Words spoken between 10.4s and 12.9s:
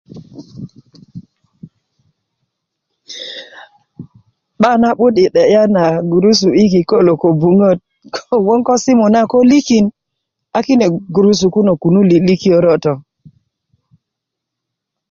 a kine gurusu kunu liilikinyörö'